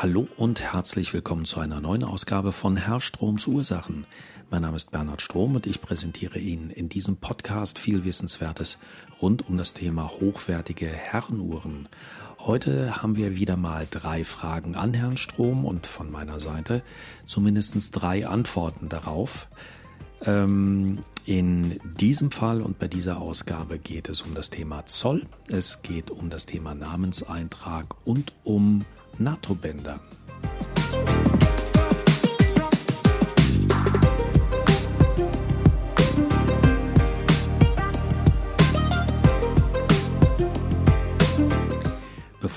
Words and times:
Hallo 0.00 0.28
und 0.36 0.60
herzlich 0.60 1.12
willkommen 1.12 1.44
zu 1.44 1.58
einer 1.58 1.80
neuen 1.80 2.04
Ausgabe 2.04 2.52
von 2.52 2.76
Herr 2.76 3.00
Stroms 3.00 3.48
Ursachen. 3.48 4.06
Mein 4.48 4.62
Name 4.62 4.76
ist 4.76 4.92
Bernhard 4.92 5.20
Strom 5.20 5.56
und 5.56 5.66
ich 5.66 5.80
präsentiere 5.80 6.38
Ihnen 6.38 6.70
in 6.70 6.88
diesem 6.88 7.16
Podcast 7.16 7.80
viel 7.80 8.04
Wissenswertes 8.04 8.78
rund 9.20 9.48
um 9.48 9.58
das 9.58 9.74
Thema 9.74 10.08
hochwertige 10.08 10.86
Herrenuhren. 10.86 11.88
Heute 12.38 13.02
haben 13.02 13.16
wir 13.16 13.34
wieder 13.34 13.56
mal 13.56 13.88
drei 13.90 14.22
Fragen 14.22 14.76
an 14.76 14.94
Herrn 14.94 15.16
Strom 15.16 15.64
und 15.64 15.84
von 15.88 16.12
meiner 16.12 16.38
Seite 16.38 16.84
zumindest 17.26 17.90
drei 17.90 18.24
Antworten 18.24 18.88
darauf. 18.88 19.48
Ähm, 20.22 21.00
in 21.24 21.80
diesem 21.98 22.30
Fall 22.30 22.60
und 22.60 22.78
bei 22.78 22.86
dieser 22.86 23.20
Ausgabe 23.20 23.80
geht 23.80 24.08
es 24.08 24.22
um 24.22 24.36
das 24.36 24.50
Thema 24.50 24.86
Zoll, 24.86 25.26
es 25.50 25.82
geht 25.82 26.12
um 26.12 26.30
das 26.30 26.46
Thema 26.46 26.76
Namenseintrag 26.76 27.96
und 28.06 28.32
um 28.44 28.84
NATO-Bänder. 29.18 30.00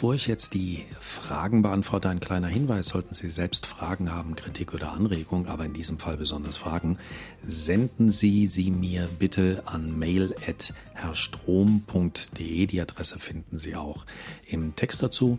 Bevor 0.02 0.16
ich 0.16 0.26
jetzt 0.26 0.56
die 0.56 0.84
Fragen 1.00 1.62
beantworte, 1.62 2.10
ein 2.10 2.20
kleiner 2.20 2.48
Hinweis, 2.48 2.88
sollten 2.88 3.14
Sie 3.14 3.30
selbst 3.30 3.68
Fragen 3.68 4.12
haben, 4.12 4.36
Kritik 4.36 4.73
oder 4.73 4.94
Anregung, 4.94 5.46
aber 5.46 5.66
in 5.66 5.73
diesem 5.73 6.00
Fall 6.00 6.18
besonders 6.18 6.58
Fragen, 6.58 6.98
senden 7.40 8.09
Sie 8.09 8.48
sie 8.48 8.72
mir 8.72 9.08
bitte 9.20 9.62
an 9.66 10.00
mail.herrstrom.de. 10.00 12.66
Die 12.66 12.82
Adresse 12.82 13.20
finden 13.20 13.59
Sie 13.59 13.75
auch 13.75 14.08
im 14.48 14.75
Text 14.75 15.03
dazu. 15.03 15.38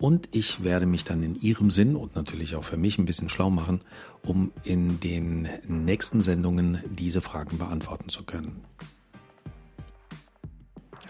Und 0.00 0.30
ich 0.32 0.64
werde 0.64 0.86
mich 0.86 1.04
dann 1.04 1.22
in 1.22 1.38
Ihrem 1.40 1.70
Sinn 1.70 1.94
und 1.94 2.16
natürlich 2.16 2.56
auch 2.56 2.64
für 2.64 2.78
mich 2.78 2.98
ein 2.98 3.04
bisschen 3.04 3.28
schlau 3.28 3.50
machen, 3.50 3.80
um 4.22 4.50
in 4.64 4.98
den 4.98 5.46
nächsten 5.68 6.22
Sendungen 6.22 6.82
diese 6.88 7.20
Fragen 7.20 7.58
beantworten 7.58 8.08
zu 8.08 8.24
können. 8.24 8.64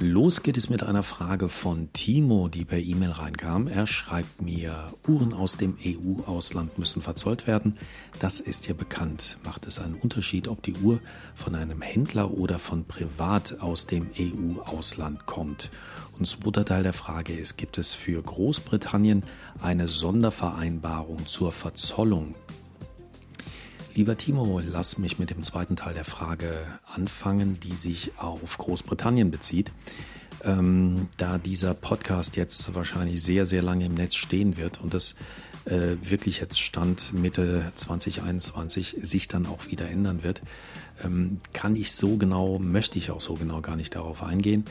Los 0.03 0.43
geht 0.43 0.57
es 0.57 0.71
mit 0.71 0.83
einer 0.83 1.03
Frage 1.03 1.51
von 1.51 1.93
Timo, 1.93 2.49
die 2.49 2.65
per 2.65 2.79
E-Mail 2.79 3.11
reinkam. 3.11 3.69
Er 3.69 3.87
schreibt 3.87 4.41
mir, 4.41 4.75
Uhren 5.07 5.35
aus 5.35 5.59
dem 5.59 5.77
EU-Ausland 5.85 6.79
müssen 6.79 7.03
verzollt 7.03 7.47
werden. 7.47 7.77
Das 8.19 8.41
ist 8.41 8.67
ja 8.67 8.73
bekannt. 8.73 9.37
Macht 9.45 9.67
es 9.67 9.79
einen 9.79 9.97
Unterschied, 9.97 10.49
ob 10.49 10.63
die 10.63 10.73
Uhr 10.73 11.01
von 11.35 11.55
einem 11.55 11.83
Händler 11.83 12.31
oder 12.31 12.59
von 12.59 12.87
privat 12.87 13.61
aus 13.61 13.85
dem 13.85 14.09
EU-Ausland 14.19 15.27
kommt? 15.27 15.69
Und 16.19 16.25
zweiter 16.25 16.65
Teil 16.65 16.83
der 16.83 16.95
Frage 16.95 17.35
ist, 17.35 17.59
gibt 17.59 17.77
es 17.77 17.93
für 17.93 18.23
Großbritannien 18.23 19.23
eine 19.61 19.87
Sondervereinbarung 19.87 21.27
zur 21.27 21.53
Verzollung? 21.53 22.35
Lieber 23.95 24.17
Timo, 24.17 24.61
lass 24.65 24.99
mich 24.99 25.19
mit 25.19 25.31
dem 25.31 25.43
zweiten 25.43 25.75
Teil 25.75 25.95
der 25.95 26.05
Frage 26.05 26.53
anfangen, 26.95 27.59
die 27.59 27.75
sich 27.75 28.13
auf 28.19 28.57
Großbritannien 28.57 29.33
bezieht. 29.33 29.73
Ähm, 30.45 31.09
da 31.17 31.39
dieser 31.39 31.75
Podcast 31.75 32.37
jetzt 32.37 32.75
wahrscheinlich 32.75 33.21
sehr, 33.21 33.47
sehr 33.47 33.63
lange 33.63 33.87
im 33.87 33.95
Netz 33.95 34.15
stehen 34.15 34.57
wird 34.57 34.81
und 34.81 34.95
das 34.95 35.17
äh, 35.65 35.97
wirklich 36.03 36.41
jetzt 36.41 36.61
Stand 36.61 37.13
Mitte 37.13 37.73
2021 37.75 38.97
sich 39.03 39.27
dann 39.27 39.47
auch 39.47 39.67
wieder 39.67 39.91
ändern 39.91 40.23
wird, 40.23 40.41
ähm, 41.03 41.41
kann 41.53 41.75
ich 41.75 41.93
so 41.93 42.17
genau, 42.17 42.61
möchte 42.61 42.97
ich 42.97 43.11
auch 43.11 43.21
so 43.21 43.35
genau 43.35 43.61
gar 43.61 43.77
nicht 43.77 43.97
darauf 43.97 44.23
eingehen. 44.23 44.65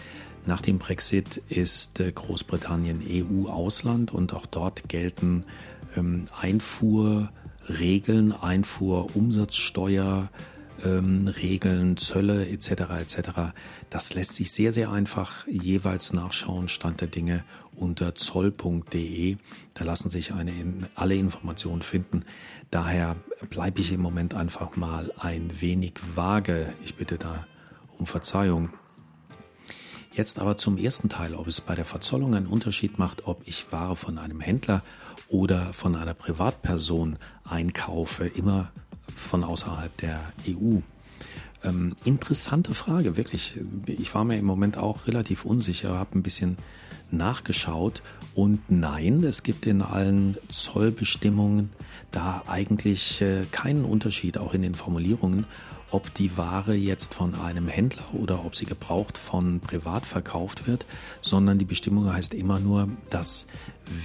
Nach 0.46 0.62
dem 0.62 0.80
Brexit 0.80 1.42
ist 1.50 2.00
äh, 2.00 2.10
Großbritannien 2.10 3.04
EU-Ausland 3.06 4.14
und 4.14 4.34
auch 4.34 4.46
dort 4.46 4.88
gelten 4.88 5.44
ähm, 5.98 6.28
Einfuhr 6.40 7.30
Regeln, 7.68 8.32
Einfuhr, 8.32 9.16
Umsatzsteuer, 9.16 10.30
ähm, 10.84 11.28
Regeln, 11.28 11.98
Zölle 11.98 12.48
etc. 12.48 12.72
etc. 13.02 13.30
Das 13.90 14.14
lässt 14.14 14.36
sich 14.36 14.52
sehr, 14.52 14.74
sehr 14.74 14.92
einfach 14.92 15.48
jeweils 15.48 16.14
nachschauen, 16.14 16.68
Stand 16.68 17.02
der 17.02 17.08
Dinge 17.08 17.44
unter 17.76 18.16
zoll.de. 18.16 19.38
Da 19.74 19.84
lassen 19.84 20.10
sich 20.10 20.34
eine, 20.34 20.90
alle 20.96 21.16
Informationen 21.16 21.82
finden. 21.82 22.26
Daher 22.72 23.16
bleibe 23.50 23.82
ich 23.82 23.92
im 23.92 24.02
Moment 24.02 24.34
einfach 24.34 24.76
mal 24.76 25.12
ein 25.18 25.62
wenig 25.62 25.94
vage. 26.16 26.74
Ich 26.84 26.96
bitte 26.96 27.18
da 27.18 27.48
um 27.98 28.06
Verzeihung. 28.06 28.70
Jetzt 30.12 30.40
aber 30.40 30.58
zum 30.58 30.78
ersten 30.78 31.08
Teil, 31.08 31.36
ob 31.36 31.48
es 31.48 31.62
bei 31.62 31.76
der 31.76 31.86
Verzollung 31.86 32.36
einen 32.36 32.48
Unterschied 32.48 33.00
macht, 33.00 33.26
ob 33.28 33.42
ich 33.46 33.72
Ware 33.72 33.96
von 33.96 34.18
einem 34.18 34.42
Händler 34.42 34.84
oder 35.30 35.74
von 35.74 35.96
einer 35.96 36.14
Privatperson 36.14 37.18
einkaufe, 37.46 38.26
immer 38.26 38.72
von 39.16 39.44
außerhalb 39.44 39.96
der 39.98 40.20
EU? 40.48 40.80
Ähm, 41.64 41.96
interessante 42.04 42.74
Frage, 42.74 43.16
wirklich. 43.18 43.60
Ich 43.86 44.14
war 44.16 44.24
mir 44.24 44.38
im 44.38 44.46
Moment 44.46 44.78
auch 44.78 45.08
relativ 45.08 45.46
unsicher, 45.46 45.98
habe 45.98 46.18
ein 46.18 46.24
bisschen 46.24 46.58
nachgeschaut 47.12 48.02
und 48.36 48.60
nein, 48.70 49.24
es 49.24 49.44
gibt 49.44 49.66
in 49.66 49.82
allen 49.82 50.38
Zollbestimmungen 50.50 51.70
da 52.12 52.44
eigentlich 52.48 53.22
äh, 53.22 53.46
keinen 53.52 53.84
Unterschied, 53.84 54.38
auch 54.38 54.54
in 54.54 54.62
den 54.62 54.76
Formulierungen, 54.76 55.46
ob 55.92 56.14
die 56.14 56.38
Ware 56.38 56.76
jetzt 56.76 57.14
von 57.14 57.36
einem 57.36 57.68
Händler 57.68 58.14
oder 58.14 58.46
ob 58.46 58.56
sie 58.56 58.66
gebraucht 58.66 59.18
von 59.18 59.60
privat 59.60 60.06
verkauft 60.06 60.68
wird, 60.68 60.86
sondern 61.22 61.58
die 61.58 61.66
Bestimmung 61.66 62.14
heißt 62.14 62.34
immer 62.34 62.60
nur, 62.60 62.90
dass 63.10 63.48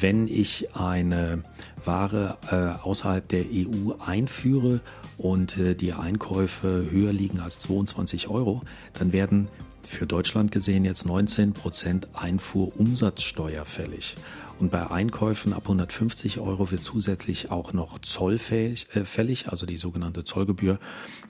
wenn 0.01 0.29
ich 0.29 0.75
eine 0.75 1.45
Ware 1.85 2.39
äh, 2.51 2.83
außerhalb 2.83 3.27
der 3.29 3.45
EU 3.53 3.93
einführe 4.05 4.81
und 5.19 5.59
äh, 5.59 5.75
die 5.75 5.93
Einkäufe 5.93 6.89
höher 6.91 7.13
liegen 7.13 7.41
als 7.41 7.59
22 7.61 8.29
Euro, 8.29 8.63
dann 8.95 9.13
werden 9.13 9.49
für 9.83 10.07
Deutschland 10.07 10.51
gesehen 10.51 10.85
jetzt 10.85 11.05
19 11.05 11.53
Prozent 11.53 12.09
Einfuhrumsatzsteuer 12.15 13.65
fällig. 13.65 14.17
Und 14.61 14.71
bei 14.71 14.89
Einkäufen 14.89 15.53
ab 15.53 15.65
150 15.65 16.39
Euro 16.39 16.71
wird 16.71 16.83
zusätzlich 16.83 17.51
auch 17.51 17.73
noch 17.73 17.99
Zoll 17.99 18.39
äh, 18.51 18.75
fällig, 18.77 19.49
also 19.49 19.67
die 19.67 19.77
sogenannte 19.77 20.23
Zollgebühr. 20.23 20.79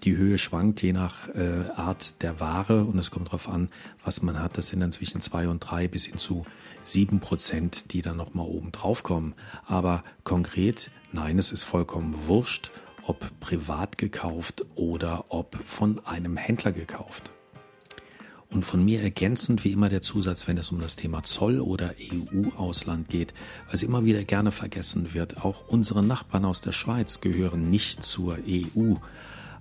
Die 0.04 0.16
Höhe 0.16 0.36
schwankt 0.36 0.82
je 0.82 0.92
nach 0.92 1.28
äh, 1.30 1.64
Art 1.74 2.22
der 2.22 2.38
Ware 2.38 2.84
und 2.84 2.98
es 2.98 3.10
kommt 3.10 3.28
darauf 3.28 3.48
an, 3.48 3.70
was 4.04 4.22
man 4.22 4.38
hat. 4.38 4.58
Das 4.58 4.68
sind 4.68 4.80
dann 4.80 4.92
zwischen 4.92 5.22
zwei 5.22 5.48
und 5.48 5.60
drei 5.60 5.88
bis 5.88 6.04
hin 6.04 6.18
zu 6.18 6.44
sieben 6.82 7.18
Prozent, 7.18 7.92
die 7.94 8.02
dann 8.02 8.18
nochmal 8.18 8.46
oben 8.46 8.72
drauf 8.72 9.02
kommen. 9.02 9.34
Aber 9.66 10.04
konkret, 10.22 10.90
nein, 11.12 11.38
es 11.38 11.50
ist 11.50 11.62
vollkommen 11.62 12.14
wurscht, 12.26 12.70
ob 13.06 13.40
privat 13.40 13.96
gekauft 13.96 14.66
oder 14.74 15.24
ob 15.30 15.56
von 15.64 16.04
einem 16.04 16.36
Händler 16.36 16.72
gekauft. 16.72 17.32
Und 18.54 18.64
von 18.64 18.84
mir 18.84 19.02
ergänzend 19.02 19.64
wie 19.64 19.72
immer 19.72 19.88
der 19.88 20.00
Zusatz, 20.00 20.46
wenn 20.46 20.56
es 20.58 20.70
um 20.70 20.80
das 20.80 20.94
Thema 20.94 21.24
Zoll 21.24 21.58
oder 21.58 21.92
EU-Ausland 21.98 23.08
geht, 23.08 23.34
es 23.72 23.82
immer 23.82 24.04
wieder 24.04 24.22
gerne 24.22 24.52
vergessen 24.52 25.12
wird, 25.12 25.44
auch 25.44 25.66
unsere 25.66 26.04
Nachbarn 26.04 26.44
aus 26.44 26.60
der 26.60 26.70
Schweiz 26.70 27.20
gehören 27.20 27.64
nicht 27.64 28.04
zur 28.04 28.38
EU. 28.48 28.94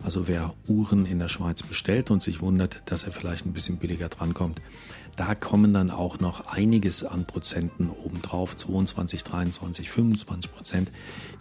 Also 0.04 0.28
wer 0.28 0.54
Uhren 0.68 1.08
in 1.08 1.18
der 1.18 1.28
Schweiz 1.28 1.64
bestellt 1.64 2.12
und 2.12 2.22
sich 2.22 2.42
wundert, 2.42 2.84
dass 2.86 3.04
er 3.04 3.14
vielleicht 3.14 3.48
ein 3.48 3.54
bisschen 3.54 3.78
billiger 3.78 4.10
drankommt, 4.10 4.62
da 5.16 5.34
kommen 5.34 5.74
dann 5.74 5.90
auch 5.90 6.20
noch 6.20 6.48
einiges 6.48 7.04
an 7.04 7.26
Prozenten 7.26 7.90
obendrauf, 7.90 8.56
22, 8.56 9.24
23, 9.24 9.90
25 9.90 10.52
Prozent, 10.52 10.92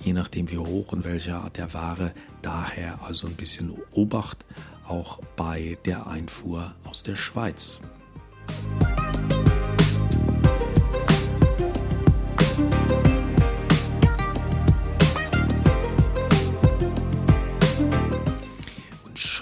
je 0.00 0.14
nachdem 0.14 0.50
wie 0.50 0.58
hoch 0.58 0.92
und 0.92 1.04
welche 1.04 1.34
Art 1.34 1.58
der 1.58 1.74
Ware. 1.74 2.12
Daher 2.40 3.02
also 3.02 3.26
ein 3.26 3.34
bisschen 3.34 3.72
Obacht 3.90 4.46
auch 4.86 5.20
bei 5.36 5.78
der 5.84 6.06
Einfuhr 6.06 6.74
aus 6.84 7.02
der 7.02 7.16
Schweiz. 7.16 7.80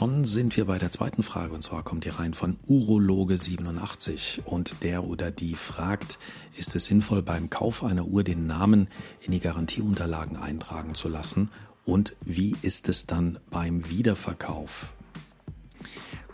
schon 0.00 0.25
sind 0.25 0.56
wir 0.56 0.64
bei 0.64 0.78
der 0.78 0.90
zweiten 0.90 1.22
Frage 1.22 1.52
und 1.52 1.60
zwar 1.60 1.82
kommt 1.82 2.06
die 2.06 2.08
rein 2.08 2.32
von 2.32 2.56
Urologe87 2.66 4.42
und 4.46 4.82
der 4.82 5.04
oder 5.04 5.31
die 5.31 5.54
fragt, 5.54 6.19
ist 6.56 6.75
es 6.75 6.87
sinnvoll 6.87 7.20
beim 7.20 7.50
Kauf 7.50 7.84
einer 7.84 8.06
Uhr 8.06 8.25
den 8.25 8.46
Namen 8.46 8.88
in 9.20 9.32
die 9.32 9.40
Garantieunterlagen 9.40 10.38
eintragen 10.38 10.94
zu 10.94 11.10
lassen 11.10 11.50
und 11.84 12.16
wie 12.25 12.56
ist 12.62 12.88
es 12.88 13.04
dann 13.04 13.40
beim 13.50 13.90
Wiederverkauf? 13.90 14.94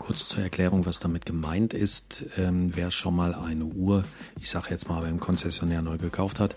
Kurz 0.07 0.29
zur 0.29 0.41
Erklärung, 0.41 0.85
was 0.85 1.01
damit 1.01 1.25
gemeint 1.25 1.73
ist. 1.73 2.27
Ähm, 2.37 2.73
wer 2.73 2.91
schon 2.91 3.13
mal 3.13 3.35
eine 3.35 3.65
Uhr, 3.65 4.05
ich 4.39 4.49
sage 4.49 4.67
jetzt 4.69 4.87
mal 4.87 5.01
beim 5.01 5.19
Konzessionär 5.19 5.81
neu 5.81 5.97
gekauft 5.97 6.39
hat, 6.39 6.55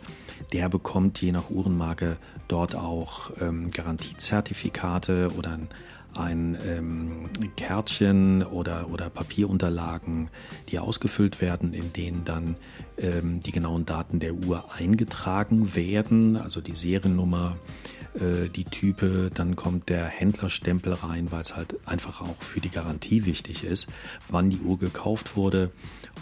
der 0.52 0.68
bekommt 0.68 1.20
je 1.20 1.32
nach 1.32 1.50
Uhrenmarke 1.50 2.16
dort 2.46 2.76
auch 2.76 3.32
ähm, 3.40 3.72
Garantiezertifikate 3.72 5.32
oder 5.36 5.50
ein 5.54 5.68
ein 6.14 6.58
ähm, 6.66 7.30
Kärtchen 7.56 8.42
oder, 8.42 8.90
oder 8.90 9.10
Papierunterlagen, 9.10 10.28
die 10.68 10.80
ausgefüllt 10.80 11.40
werden, 11.40 11.72
in 11.72 11.92
denen 11.92 12.24
dann 12.24 12.56
ähm, 12.98 13.40
die 13.40 13.52
genauen 13.52 13.86
Daten 13.86 14.18
der 14.18 14.34
Uhr 14.34 14.72
eingetragen 14.74 15.76
werden, 15.76 16.36
also 16.36 16.60
die 16.60 16.74
Seriennummer, 16.74 17.56
äh, 18.14 18.48
die 18.48 18.64
Type, 18.64 19.30
dann 19.34 19.56
kommt 19.56 19.88
der 19.88 20.06
Händlerstempel 20.06 20.94
rein, 20.94 21.30
weil 21.30 21.40
es 21.40 21.56
halt 21.56 21.76
einfach 21.86 22.20
auch 22.20 22.42
für 22.42 22.60
die 22.60 22.70
Garantie 22.70 23.26
wichtig 23.26 23.64
ist, 23.64 23.88
wann 24.28 24.50
die 24.50 24.60
Uhr 24.60 24.78
gekauft 24.78 25.36
wurde 25.36 25.70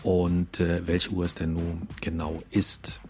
und 0.02 0.61
äh, 0.61 0.87
welche 0.87 1.11
Uhr 1.11 1.25
es 1.25 1.35
denn 1.35 1.52
nun 1.55 1.88
genau 2.00 2.43
ist. 2.50 3.00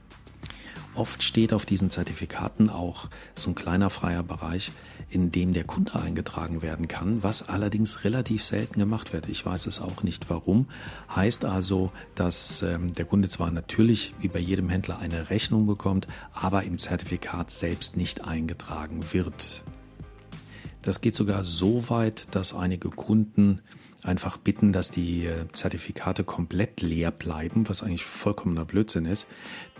Oft 0.94 1.22
steht 1.22 1.52
auf 1.52 1.64
diesen 1.64 1.90
Zertifikaten 1.90 2.70
auch 2.70 3.08
so 3.34 3.50
ein 3.50 3.54
kleiner 3.54 3.88
freier 3.88 4.22
Bereich, 4.22 4.72
in 5.10 5.30
dem 5.30 5.52
der 5.52 5.64
Kunde 5.64 5.94
eingetragen 5.94 6.60
werden 6.60 6.88
kann, 6.88 7.22
was 7.22 7.48
allerdings 7.48 8.04
relativ 8.04 8.42
selten 8.42 8.78
gemacht 8.80 9.12
wird. 9.12 9.28
Ich 9.28 9.46
weiß 9.46 9.66
es 9.66 9.80
auch 9.80 10.02
nicht 10.02 10.28
warum. 10.28 10.66
Heißt 11.14 11.44
also, 11.44 11.92
dass 12.14 12.62
ähm, 12.62 12.92
der 12.92 13.04
Kunde 13.04 13.28
zwar 13.28 13.50
natürlich 13.50 14.14
wie 14.20 14.28
bei 14.28 14.40
jedem 14.40 14.68
Händler 14.68 14.98
eine 14.98 15.30
Rechnung 15.30 15.66
bekommt, 15.66 16.08
aber 16.32 16.64
im 16.64 16.78
Zertifikat 16.78 17.50
selbst 17.50 17.96
nicht 17.96 18.24
eingetragen 18.24 19.04
wird. 19.12 19.64
Das 20.88 21.02
geht 21.02 21.14
sogar 21.14 21.44
so 21.44 21.90
weit, 21.90 22.34
dass 22.34 22.54
einige 22.54 22.88
Kunden 22.88 23.60
einfach 24.04 24.38
bitten, 24.38 24.72
dass 24.72 24.90
die 24.90 25.26
äh, 25.26 25.44
Zertifikate 25.52 26.24
komplett 26.24 26.80
leer 26.80 27.10
bleiben, 27.10 27.68
was 27.68 27.82
eigentlich 27.82 28.06
vollkommener 28.06 28.64
Blödsinn 28.64 29.04
ist, 29.04 29.26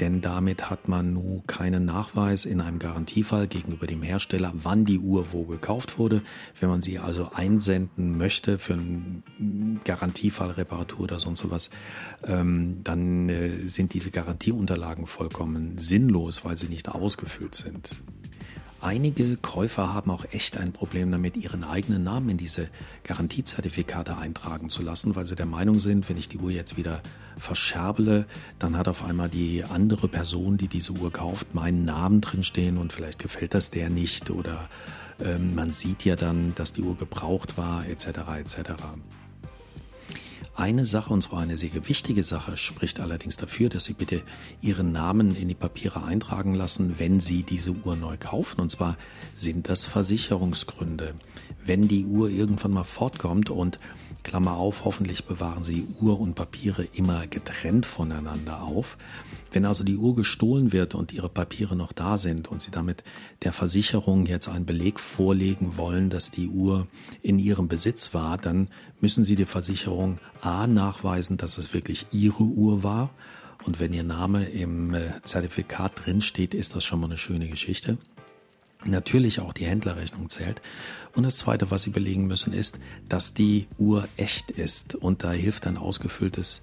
denn 0.00 0.20
damit 0.20 0.68
hat 0.68 0.86
man 0.86 1.14
nun 1.14 1.46
keinen 1.46 1.86
Nachweis 1.86 2.44
in 2.44 2.60
einem 2.60 2.78
Garantiefall 2.78 3.46
gegenüber 3.46 3.86
dem 3.86 4.02
Hersteller, 4.02 4.52
wann 4.54 4.84
die 4.84 4.98
Uhr 4.98 5.32
wo 5.32 5.44
gekauft 5.44 5.98
wurde. 5.98 6.20
Wenn 6.60 6.68
man 6.68 6.82
sie 6.82 6.98
also 6.98 7.30
einsenden 7.32 8.18
möchte 8.18 8.58
für 8.58 8.74
einen 8.74 9.80
Garantiefall, 9.84 10.50
Reparatur 10.50 11.04
oder 11.04 11.20
sonst 11.20 11.50
was, 11.50 11.70
ähm, 12.26 12.84
dann 12.84 13.30
äh, 13.30 13.66
sind 13.66 13.94
diese 13.94 14.10
Garantieunterlagen 14.10 15.06
vollkommen 15.06 15.78
sinnlos, 15.78 16.44
weil 16.44 16.58
sie 16.58 16.68
nicht 16.68 16.90
ausgefüllt 16.90 17.54
sind. 17.54 18.02
Einige 18.80 19.36
Käufer 19.36 19.92
haben 19.92 20.10
auch 20.10 20.24
echt 20.30 20.56
ein 20.56 20.72
Problem 20.72 21.10
damit, 21.10 21.36
ihren 21.36 21.64
eigenen 21.64 22.04
Namen 22.04 22.28
in 22.28 22.36
diese 22.36 22.68
Garantiezertifikate 23.02 24.16
eintragen 24.16 24.68
zu 24.68 24.82
lassen, 24.82 25.16
weil 25.16 25.26
sie 25.26 25.34
der 25.34 25.46
Meinung 25.46 25.80
sind, 25.80 26.08
wenn 26.08 26.16
ich 26.16 26.28
die 26.28 26.38
Uhr 26.38 26.52
jetzt 26.52 26.76
wieder 26.76 27.02
verscherbele, 27.38 28.26
dann 28.60 28.76
hat 28.76 28.86
auf 28.86 29.04
einmal 29.04 29.28
die 29.28 29.64
andere 29.64 30.06
Person, 30.06 30.58
die 30.58 30.68
diese 30.68 30.92
Uhr 30.92 31.12
kauft, 31.12 31.54
meinen 31.54 31.84
Namen 31.84 32.20
drinstehen 32.20 32.78
und 32.78 32.92
vielleicht 32.92 33.18
gefällt 33.18 33.54
das 33.54 33.72
der 33.72 33.90
nicht 33.90 34.30
oder 34.30 34.68
ähm, 35.20 35.56
man 35.56 35.72
sieht 35.72 36.04
ja 36.04 36.14
dann, 36.14 36.54
dass 36.54 36.72
die 36.72 36.82
Uhr 36.82 36.96
gebraucht 36.96 37.58
war, 37.58 37.84
etc. 37.88 38.06
etc. 38.38 38.58
Eine 40.58 40.86
Sache, 40.86 41.12
und 41.12 41.22
zwar 41.22 41.38
eine 41.38 41.56
sehr 41.56 41.70
wichtige 41.86 42.24
Sache, 42.24 42.56
spricht 42.56 42.98
allerdings 42.98 43.36
dafür, 43.36 43.68
dass 43.68 43.84
Sie 43.84 43.92
bitte 43.92 44.22
Ihren 44.60 44.90
Namen 44.90 45.36
in 45.36 45.46
die 45.46 45.54
Papiere 45.54 46.02
eintragen 46.02 46.52
lassen, 46.52 46.96
wenn 46.98 47.20
Sie 47.20 47.44
diese 47.44 47.70
Uhr 47.70 47.94
neu 47.94 48.16
kaufen. 48.18 48.60
Und 48.60 48.68
zwar 48.68 48.96
sind 49.34 49.68
das 49.68 49.84
Versicherungsgründe. 49.84 51.14
Wenn 51.64 51.86
die 51.86 52.04
Uhr 52.04 52.28
irgendwann 52.28 52.72
mal 52.72 52.82
fortkommt 52.82 53.50
und 53.50 53.78
Klammer 54.28 54.58
auf, 54.58 54.84
hoffentlich 54.84 55.24
bewahren 55.24 55.64
Sie 55.64 55.86
Uhr 56.02 56.20
und 56.20 56.34
Papiere 56.34 56.84
immer 56.92 57.26
getrennt 57.26 57.86
voneinander 57.86 58.60
auf, 58.60 58.98
wenn 59.52 59.64
also 59.64 59.84
die 59.84 59.96
Uhr 59.96 60.14
gestohlen 60.14 60.70
wird 60.70 60.94
und 60.94 61.14
Ihre 61.14 61.30
Papiere 61.30 61.74
noch 61.74 61.94
da 61.94 62.18
sind 62.18 62.46
und 62.48 62.60
Sie 62.60 62.70
damit 62.70 63.04
der 63.42 63.52
Versicherung 63.52 64.26
jetzt 64.26 64.46
einen 64.48 64.66
Beleg 64.66 65.00
vorlegen 65.00 65.78
wollen, 65.78 66.10
dass 66.10 66.30
die 66.30 66.48
Uhr 66.48 66.86
in 67.22 67.38
Ihrem 67.38 67.68
Besitz 67.68 68.12
war, 68.12 68.36
dann 68.36 68.68
müssen 69.00 69.24
Sie 69.24 69.34
der 69.34 69.46
Versicherung 69.46 70.18
A 70.42 70.66
nachweisen, 70.66 71.38
dass 71.38 71.56
es 71.56 71.72
wirklich 71.72 72.04
Ihre 72.12 72.42
Uhr 72.42 72.82
war. 72.82 73.08
Und 73.64 73.80
wenn 73.80 73.94
Ihr 73.94 74.04
Name 74.04 74.44
im 74.44 74.92
äh, 74.92 75.22
Zertifikat 75.22 76.04
drin 76.04 76.20
steht, 76.20 76.52
ist 76.52 76.76
das 76.76 76.84
schon 76.84 77.00
mal 77.00 77.06
eine 77.06 77.16
schöne 77.16 77.48
Geschichte. 77.48 77.96
Natürlich 78.84 79.40
auch 79.40 79.52
die 79.52 79.66
Händlerrechnung 79.66 80.28
zählt. 80.28 80.62
Und 81.14 81.24
das 81.24 81.38
Zweite, 81.38 81.70
was 81.70 81.82
Sie 81.82 81.90
belegen 81.90 82.28
müssen, 82.28 82.52
ist, 82.52 82.78
dass 83.08 83.34
die 83.34 83.66
Uhr 83.76 84.06
echt 84.16 84.52
ist. 84.52 84.94
Und 84.94 85.24
da 85.24 85.32
hilft 85.32 85.66
ein 85.66 85.76
ausgefülltes 85.76 86.62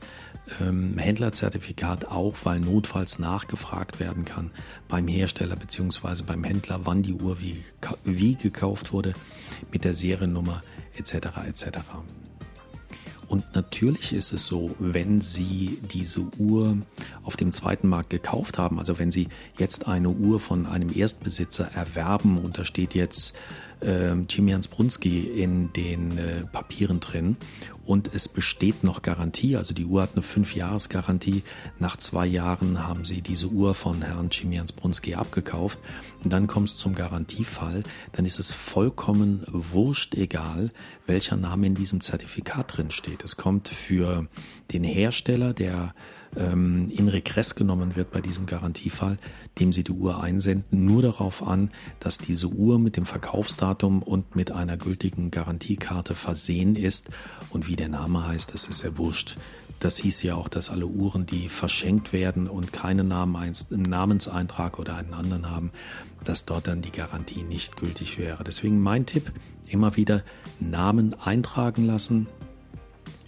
ähm, 0.62 0.98
Händlerzertifikat 0.98 2.06
auch, 2.06 2.38
weil 2.44 2.60
notfalls 2.60 3.20
nachgefragt 3.20 4.00
werden 4.00 4.24
kann 4.24 4.52
beim 4.88 5.08
Hersteller 5.08 5.56
beziehungsweise 5.56 6.24
beim 6.24 6.44
Händler, 6.44 6.82
wann 6.84 7.02
die 7.02 7.14
Uhr 7.14 7.42
wie, 7.42 7.62
wie 8.04 8.36
gekauft 8.36 8.94
wurde, 8.94 9.14
mit 9.72 9.84
der 9.84 9.94
Seriennummer 9.94 10.64
etc. 10.96 11.16
etc. 11.48 11.66
Und 13.36 13.54
natürlich 13.54 14.14
ist 14.14 14.32
es 14.32 14.46
so, 14.46 14.74
wenn 14.80 15.20
Sie 15.20 15.78
diese 15.92 16.22
Uhr 16.38 16.78
auf 17.26 17.36
dem 17.36 17.52
zweiten 17.52 17.90
Markt 17.90 18.10
gekauft 18.10 18.58
haben, 18.58 18.80
also 18.80 18.98
wenn 18.98 19.12
Sie 19.12 19.28
jetzt 19.58 19.90
eine 19.90 20.10
Uhr 20.10 20.40
von 20.40 20.66
einem 20.66 20.90
Erstbesitzer 20.96 21.70
erwerben 21.76 22.38
und 22.38 22.58
da 22.58 22.64
steht 22.64 22.96
jetzt 22.96 23.36
äh, 23.82 24.14
Jimians 24.30 24.68
Brunski 24.68 25.22
in 25.22 25.72
den 25.74 26.18
äh, 26.18 26.44
Papieren 26.52 27.00
drin 27.00 27.38
und 27.86 28.12
es 28.14 28.28
besteht 28.28 28.84
noch 28.84 29.02
Garantie, 29.04 29.56
also 29.56 29.74
die 29.74 29.86
Uhr 29.86 30.02
hat 30.02 30.12
eine 30.14 30.24
5-Jahres-Garantie. 30.24 31.44
Nach 31.78 31.98
zwei 31.98 32.26
Jahren 32.26 32.88
haben 32.88 33.06
sie 33.06 33.22
diese 33.22 33.48
Uhr 33.48 33.76
von 33.76 34.02
Herrn 34.02 34.30
Chimians 34.30 34.72
Brunski 34.72 35.16
abgekauft 35.16 35.80
und 36.24 36.34
dann 36.34 36.48
kommt 36.48 36.70
es 36.70 36.78
zum 36.78 36.96
Garantiefall, 36.96 37.84
dann 38.14 38.26
ist 38.26 38.40
es 38.40 38.54
vollkommen 38.54 39.44
wurscht 39.48 40.16
egal, 40.16 40.72
welcher 41.06 41.36
Name 41.36 41.68
in 41.68 41.76
diesem 41.76 42.02
Zertifikat 42.02 42.78
drin 42.78 42.92
steht. 42.92 43.24
Es 43.24 43.38
kommt 43.38 43.68
für 43.68 44.28
den 44.74 44.84
Hersteller, 44.84 45.54
der 45.54 45.94
ähm, 46.38 46.88
in 46.90 47.08
Regress 47.08 47.56
genommen 47.56 47.96
wird 47.96 48.12
bei 48.12 48.22
diesem 48.22 48.46
Garantiefall, 48.46 49.18
dem 49.60 49.72
Sie 49.72 49.84
die 49.84 49.92
Uhr 49.92 50.22
einsenden, 50.22 50.86
nur 50.86 51.02
darauf 51.02 51.46
an, 51.46 51.72
dass 52.00 52.18
diese 52.18 52.48
Uhr 52.48 52.80
mit 52.80 52.98
dem 52.98 53.06
Verkaufsdatum 53.06 54.02
und 54.02 54.36
mit 54.36 54.52
einer 54.52 54.78
gültigen 54.78 55.32
Garantiekarte 55.32 56.16
versehen 56.16 56.76
ist. 56.76 57.10
Und 57.50 57.68
wie 57.68 57.76
der 57.76 57.90
Name 57.90 58.28
heißt, 58.28 58.54
das 58.54 58.68
ist 58.68 58.84
ja 58.84 58.98
wurscht. 58.98 59.38
Das 59.80 59.98
hieß 59.98 60.24
ja 60.24 60.36
auch, 60.36 60.48
dass 60.48 60.70
alle 60.70 60.88
Uhren, 60.88 61.26
die 61.26 61.50
verschenkt 61.50 62.14
werden 62.14 62.48
und 62.48 62.72
keinen 62.72 63.10
Namen, 63.10 63.52
Namenseintrag 63.70 64.80
oder 64.80 64.96
einen 64.96 65.14
anderen 65.14 65.50
haben, 65.52 65.72
dass 66.24 66.46
dort 66.46 66.68
dann 66.68 66.82
die 66.82 66.92
Garantie 66.92 67.44
nicht 67.44 67.76
gültig 67.78 68.18
wäre. 68.18 68.44
Deswegen 68.44 68.82
mein 68.82 69.06
Tipp, 69.06 69.32
immer 69.68 69.96
wieder 69.98 70.24
Namen 70.60 71.14
eintragen 71.20 71.86
lassen, 71.86 72.28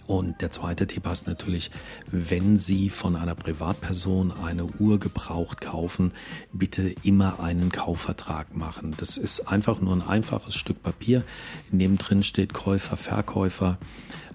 und 0.08 0.40
der 0.40 0.50
zweite 0.50 0.86
Tipp 0.86 1.04
ist 1.06 1.26
natürlich, 1.26 1.70
wenn 2.10 2.56
Sie 2.56 2.88
von 2.88 3.14
einer 3.14 3.34
Privatperson 3.34 4.32
eine 4.32 4.64
Uhr 4.64 4.98
gebraucht 4.98 5.60
kaufen, 5.60 6.12
bitte 6.50 6.94
immer 7.02 7.40
einen 7.40 7.70
Kaufvertrag 7.70 8.56
machen. 8.56 8.94
Das 8.96 9.18
ist 9.18 9.40
einfach 9.48 9.82
nur 9.82 9.92
ein 9.92 10.00
einfaches 10.00 10.54
Stück 10.54 10.82
Papier, 10.82 11.24
in 11.70 11.78
dem 11.78 11.98
drin 11.98 12.22
steht 12.22 12.54
Käufer, 12.54 12.96
Verkäufer, 12.96 13.76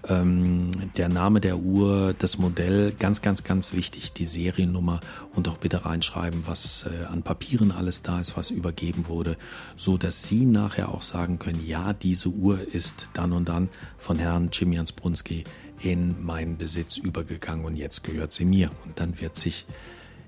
ähm, 0.08 0.68
der 0.96 1.08
Name 1.08 1.40
der 1.40 1.58
Uhr, 1.58 2.14
das 2.18 2.38
Modell, 2.38 2.92
ganz, 2.92 3.22
ganz, 3.22 3.44
ganz 3.44 3.72
wichtig, 3.72 4.12
die 4.12 4.26
Seriennummer 4.26 5.00
und 5.34 5.48
auch 5.48 5.58
bitte 5.58 5.84
reinschreiben, 5.84 6.46
was 6.46 6.86
äh, 6.86 7.06
an 7.06 7.22
Papieren 7.22 7.72
alles 7.72 8.02
da 8.02 8.20
ist, 8.20 8.36
was 8.36 8.50
übergeben 8.50 9.08
wurde, 9.08 9.36
so 9.76 9.96
dass 9.96 10.28
Sie 10.28 10.46
nachher 10.46 10.90
auch 10.90 11.02
sagen 11.02 11.38
können, 11.38 11.64
ja, 11.66 11.92
diese 11.92 12.28
Uhr 12.28 12.60
ist 12.60 13.08
dann 13.14 13.32
und 13.32 13.48
dann 13.48 13.68
von 13.98 14.18
Herrn 14.18 14.50
Jimmy 14.52 14.80
Brunski 14.96 15.44
in 15.80 16.24
meinen 16.24 16.56
Besitz 16.56 16.96
übergegangen 16.96 17.64
und 17.64 17.76
jetzt 17.76 18.04
gehört 18.04 18.32
sie 18.32 18.44
mir. 18.44 18.70
Und 18.84 19.00
dann 19.00 19.20
wird 19.20 19.36
sich, 19.36 19.66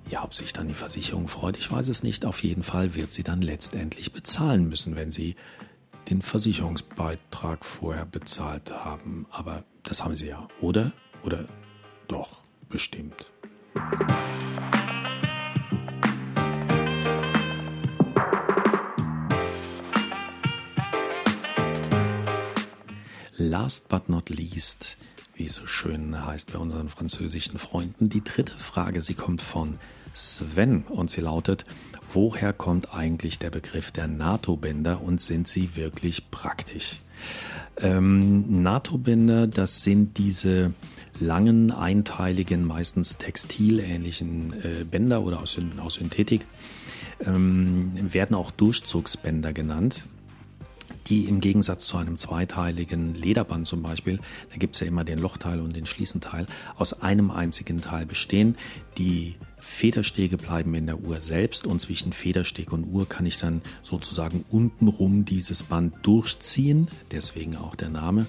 ja, 0.08 0.22
ob 0.22 0.34
sich 0.34 0.52
dann 0.52 0.68
die 0.68 0.74
Versicherung 0.74 1.28
freut, 1.28 1.56
ich 1.56 1.70
weiß 1.70 1.88
es 1.88 2.02
nicht. 2.02 2.24
Auf 2.24 2.42
jeden 2.42 2.62
Fall 2.62 2.94
wird 2.94 3.12
sie 3.12 3.22
dann 3.22 3.42
letztendlich 3.42 4.12
bezahlen 4.12 4.68
müssen, 4.68 4.96
wenn 4.96 5.10
sie 5.10 5.34
den 6.10 6.22
Versicherungsbeitrag 6.22 7.64
vorher 7.64 8.06
bezahlt 8.06 8.70
haben. 8.70 9.26
Aber 9.30 9.64
das 9.82 10.04
haben 10.04 10.16
sie 10.16 10.28
ja, 10.28 10.48
oder? 10.60 10.92
Oder 11.22 11.46
doch, 12.08 12.42
bestimmt. 12.68 13.30
Last 23.38 23.88
but 23.88 24.08
not 24.08 24.30
least 24.30 24.96
wie 25.36 25.44
es 25.44 25.56
so 25.56 25.66
schön 25.66 26.24
heißt 26.24 26.52
bei 26.52 26.58
unseren 26.58 26.88
französischen 26.88 27.58
Freunden. 27.58 28.08
Die 28.08 28.24
dritte 28.24 28.54
Frage, 28.54 29.02
sie 29.02 29.14
kommt 29.14 29.42
von 29.42 29.78
Sven 30.16 30.84
und 30.88 31.10
sie 31.10 31.20
lautet, 31.20 31.64
woher 32.08 32.52
kommt 32.52 32.94
eigentlich 32.94 33.38
der 33.38 33.50
Begriff 33.50 33.90
der 33.90 34.08
NATO-Bänder 34.08 35.02
und 35.02 35.20
sind 35.20 35.46
sie 35.46 35.76
wirklich 35.76 36.30
praktisch? 36.30 37.00
Ähm, 37.78 38.62
NATO-Bänder, 38.62 39.46
das 39.46 39.82
sind 39.82 40.18
diese 40.18 40.72
langen, 41.20 41.70
einteiligen, 41.70 42.64
meistens 42.64 43.18
textilähnlichen 43.18 44.54
äh, 44.62 44.84
Bänder 44.84 45.22
oder 45.22 45.40
aus, 45.40 45.58
aus 45.78 45.94
Synthetik, 45.94 46.46
ähm, 47.20 47.92
werden 47.96 48.34
auch 48.34 48.50
Durchzugsbänder 48.50 49.52
genannt 49.52 50.04
die 51.06 51.24
im 51.24 51.40
Gegensatz 51.40 51.86
zu 51.86 51.96
einem 51.96 52.16
zweiteiligen 52.16 53.14
Lederband 53.14 53.66
zum 53.66 53.82
Beispiel, 53.82 54.18
da 54.50 54.56
gibt's 54.56 54.80
ja 54.80 54.86
immer 54.86 55.04
den 55.04 55.18
Lochteil 55.18 55.60
und 55.60 55.74
den 55.74 55.86
Schließenteil, 55.86 56.46
aus 56.76 57.00
einem 57.00 57.30
einzigen 57.30 57.80
Teil 57.80 58.06
bestehen. 58.06 58.56
Die 58.98 59.36
Federstege 59.58 60.36
bleiben 60.36 60.74
in 60.74 60.86
der 60.86 61.00
Uhr 61.00 61.20
selbst 61.20 61.66
und 61.66 61.80
zwischen 61.80 62.12
Federsteg 62.12 62.72
und 62.72 62.84
Uhr 62.84 63.08
kann 63.08 63.26
ich 63.26 63.38
dann 63.38 63.62
sozusagen 63.82 64.44
untenrum 64.50 65.24
dieses 65.24 65.62
Band 65.62 65.94
durchziehen, 66.02 66.88
deswegen 67.10 67.56
auch 67.56 67.74
der 67.74 67.88
Name. 67.88 68.26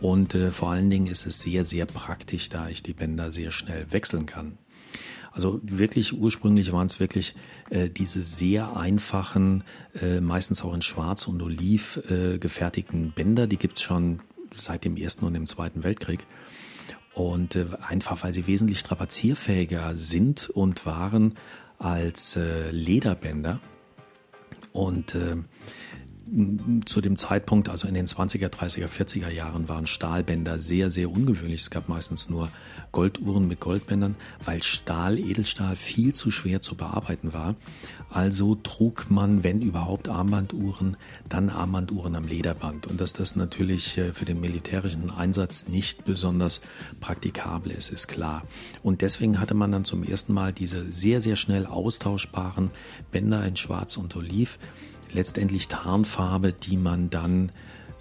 Und 0.00 0.34
äh, 0.34 0.50
vor 0.50 0.70
allen 0.70 0.90
Dingen 0.90 1.06
ist 1.06 1.26
es 1.26 1.40
sehr, 1.40 1.64
sehr 1.64 1.86
praktisch, 1.86 2.48
da 2.48 2.68
ich 2.68 2.82
die 2.82 2.92
Bänder 2.92 3.30
sehr 3.30 3.52
schnell 3.52 3.86
wechseln 3.90 4.26
kann. 4.26 4.58
Also 5.32 5.60
wirklich 5.62 6.12
ursprünglich 6.12 6.72
waren 6.72 6.86
es 6.86 7.00
wirklich 7.00 7.34
äh, 7.70 7.88
diese 7.88 8.22
sehr 8.22 8.76
einfachen, 8.76 9.64
äh, 10.00 10.20
meistens 10.20 10.62
auch 10.62 10.74
in 10.74 10.82
Schwarz 10.82 11.26
und 11.26 11.42
Oliv 11.42 12.00
äh, 12.10 12.38
gefertigten 12.38 13.12
Bänder. 13.12 13.46
Die 13.46 13.56
gibt's 13.56 13.82
schon 13.82 14.20
seit 14.54 14.84
dem 14.84 14.96
Ersten 14.96 15.24
und 15.24 15.34
dem 15.34 15.46
Zweiten 15.46 15.84
Weltkrieg. 15.84 16.26
Und 17.14 17.56
äh, 17.56 17.66
einfach, 17.86 18.22
weil 18.24 18.32
sie 18.32 18.46
wesentlich 18.46 18.78
strapazierfähiger 18.78 19.96
sind 19.96 20.50
und 20.50 20.86
waren 20.86 21.34
als 21.78 22.36
äh, 22.36 22.70
Lederbänder. 22.70 23.60
Und 24.72 25.14
äh, 25.14 25.36
zu 26.86 27.00
dem 27.00 27.16
Zeitpunkt, 27.16 27.68
also 27.68 27.88
in 27.88 27.94
den 27.94 28.06
20er, 28.06 28.48
30er, 28.48 28.86
40er 28.86 29.28
Jahren, 29.28 29.68
waren 29.68 29.86
Stahlbänder 29.86 30.60
sehr, 30.60 30.88
sehr 30.88 31.10
ungewöhnlich. 31.10 31.62
Es 31.62 31.70
gab 31.70 31.88
meistens 31.88 32.30
nur 32.30 32.48
Golduhren 32.92 33.48
mit 33.48 33.60
Goldbändern, 33.60 34.16
weil 34.44 34.62
Stahl, 34.62 35.18
Edelstahl 35.18 35.76
viel 35.76 36.14
zu 36.14 36.30
schwer 36.30 36.62
zu 36.62 36.76
bearbeiten 36.76 37.32
war. 37.32 37.56
Also 38.10 38.54
trug 38.54 39.10
man, 39.10 39.42
wenn 39.42 39.62
überhaupt 39.62 40.08
Armbanduhren, 40.08 40.96
dann 41.28 41.48
Armbanduhren 41.48 42.14
am 42.14 42.26
Lederband. 42.26 42.86
Und 42.86 43.00
dass 43.00 43.14
das 43.14 43.36
natürlich 43.36 43.96
äh, 43.96 44.12
für 44.12 44.26
den 44.26 44.40
militärischen 44.40 45.10
Einsatz 45.10 45.66
nicht 45.68 46.04
besonders 46.04 46.60
praktikabel 47.00 47.72
ist, 47.72 47.90
ist 47.90 48.08
klar. 48.08 48.42
Und 48.82 49.00
deswegen 49.00 49.40
hatte 49.40 49.54
man 49.54 49.72
dann 49.72 49.84
zum 49.84 50.02
ersten 50.02 50.34
Mal 50.34 50.52
diese 50.52 50.92
sehr, 50.92 51.20
sehr 51.20 51.36
schnell 51.36 51.66
austauschbaren 51.66 52.70
Bänder 53.10 53.44
in 53.44 53.56
Schwarz 53.56 53.96
und 53.96 54.14
Oliv 54.14 54.58
letztendlich 55.12 55.68
Tarnfarbe, 55.68 56.52
die 56.52 56.76
man 56.76 57.10
dann 57.10 57.52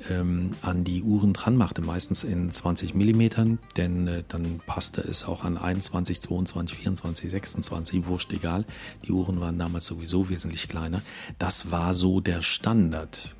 ähm, 0.10 0.51
an 0.62 0.84
die 0.84 1.03
Uhren 1.03 1.34
dran 1.34 1.56
machte, 1.56 1.82
meistens 1.82 2.24
in 2.24 2.50
20 2.50 2.96
Millimetern, 2.96 3.60
denn 3.77 4.08
äh, 4.08 4.24
dann 4.27 4.60
passte 4.65 5.01
es 5.01 5.25
auch 5.25 5.44
an 5.44 5.58
21, 5.58 6.22
22, 6.22 6.77
24, 6.77 7.32
26, 7.32 8.06
wurscht 8.08 8.34
egal. 8.34 8.65
Die 9.06 9.12
Uhren 9.12 9.39
waren 9.41 9.58
damals 9.58 9.86
sowieso 9.86 10.30
wesentlich 10.30 10.68
kleiner. 10.68 11.01
Das 11.38 11.72
war 11.72 11.94
so 11.94 12.20
der 12.20 12.41
Standard. 12.41 13.36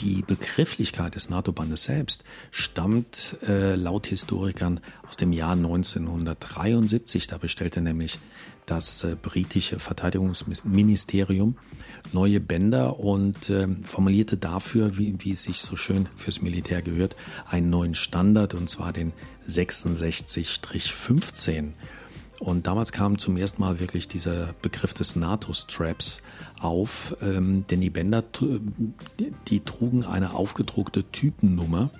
Die 0.00 0.22
Begrifflichkeit 0.22 1.14
des 1.14 1.30
NATO-Bandes 1.30 1.84
selbst 1.84 2.24
stammt 2.50 3.38
äh, 3.46 3.76
laut 3.76 4.08
Historikern 4.08 4.80
aus 5.06 5.16
dem 5.16 5.32
Jahr 5.32 5.52
1973. 5.52 7.28
Da 7.28 7.38
bestellte 7.38 7.80
nämlich 7.80 8.18
das 8.66 9.04
äh, 9.04 9.16
britische 9.20 9.78
Verteidigungsministerium 9.78 11.56
neue 12.12 12.40
Bänder 12.40 13.00
und 13.00 13.48
äh, 13.50 13.68
formulierte 13.82 14.36
dafür, 14.36 14.98
wie, 14.98 15.14
wie 15.18 15.32
es 15.32 15.44
sich 15.44 15.60
so 15.60 15.76
schön 15.76 16.08
fürs 16.16 16.42
Militär 16.42 16.82
gehört, 16.82 17.16
einen 17.46 17.70
neuen 17.70 17.94
Standard 17.94 18.54
und 18.54 18.68
zwar 18.68 18.92
den 18.92 19.12
66-15. 19.48 21.72
Und 22.40 22.66
damals 22.66 22.92
kam 22.92 23.18
zum 23.18 23.36
ersten 23.36 23.62
Mal 23.62 23.78
wirklich 23.80 24.08
dieser 24.08 24.54
Begriff 24.60 24.92
des 24.92 25.16
NATO-Straps 25.16 26.20
auf, 26.60 27.16
ähm, 27.22 27.64
denn 27.70 27.80
die 27.80 27.90
Bänder, 27.90 28.22
die 29.48 29.60
trugen 29.60 30.04
eine 30.04 30.34
aufgedruckte 30.34 31.04
Typennummer, 31.10 31.90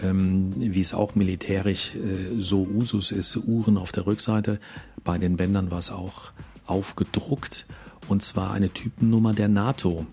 ähm, 0.00 0.52
wie 0.56 0.80
es 0.80 0.94
auch 0.94 1.14
militärisch 1.14 1.94
äh, 1.94 2.38
so 2.38 2.62
Usus 2.62 3.12
ist, 3.12 3.36
Uhren 3.36 3.76
auf 3.76 3.92
der 3.92 4.06
Rückseite. 4.06 4.58
Bei 5.04 5.18
den 5.18 5.36
Bändern 5.36 5.70
war 5.70 5.78
es 5.78 5.90
auch 5.90 6.32
aufgedruckt 6.66 7.66
und 8.08 8.22
zwar 8.22 8.52
eine 8.52 8.70
Typennummer 8.70 9.32
der 9.34 9.48
NATO 9.48 10.06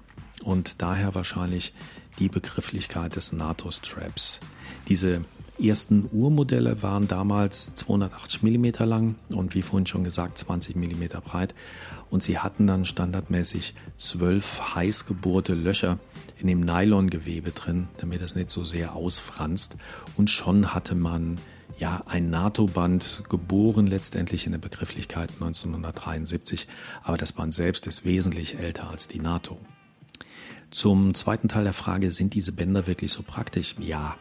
und 0.44 0.82
daher 0.82 1.16
wahrscheinlich 1.16 1.74
die 2.20 2.30
Begrifflichkeit 2.30 3.16
des 3.16 3.32
NATO-Straps. 3.32 4.40
Diese 4.88 5.24
ersten 5.62 6.10
Uhrmodelle 6.12 6.82
waren 6.82 7.08
damals 7.08 7.76
280 7.76 8.44
mm 8.44 8.66
lang 8.86 9.16
und 9.30 9.56
wie 9.56 9.62
vorhin 9.62 9.86
schon 9.86 10.04
gesagt 10.04 10.38
20 10.38 10.76
mm 10.76 11.04
breit 11.24 11.54
und 12.10 12.24
sie 12.24 12.40
hatten 12.40 12.68
dann 12.68 12.86
standardmäßig 12.86 13.74
zwölf 13.98 14.76
heiß 14.76 15.06
gebohrte 15.06 15.54
Löcher 15.54 16.00
in 16.40 16.48
dem 16.48 16.62
Nylongewebe 16.62 17.52
drin, 17.52 17.88
damit 17.98 18.22
es 18.22 18.36
nicht 18.36 18.52
so 18.52 18.64
sehr 18.64 18.96
ausfranst 18.96 19.76
und 20.16 20.30
schon 20.30 20.74
hatte 20.74 20.96
man 20.96 21.38
ja 21.78 22.04
ein 22.08 22.30
NATO-Band 22.30 23.24
geboren 23.30 23.88
letztendlich 23.88 24.46
in 24.46 24.52
der 24.52 24.60
Begrifflichkeit 24.60 25.32
1973, 25.36 26.68
aber 27.04 27.18
das 27.18 27.34
Band 27.34 27.54
selbst 27.54 27.88
ist 27.88 28.06
wesentlich 28.06 28.60
älter 28.60 28.90
als 28.90 29.08
die 29.08 29.20
NATO. 29.20 29.58
Zum 30.72 31.14
zweiten 31.16 31.48
Teil 31.48 31.64
der 31.64 31.74
Frage, 31.74 32.12
sind 32.12 32.36
diese 32.36 32.52
Bänder 32.52 32.86
wirklich 32.86 33.12
so 33.12 33.24
praktisch? 33.24 33.76
Ja, 33.80 34.18